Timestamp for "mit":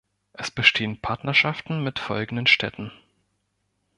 1.83-1.99